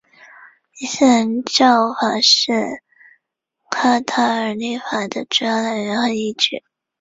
[0.79, 2.81] 伊斯兰教法是
[3.69, 6.63] 卡塔尔立法的主要来源和依据。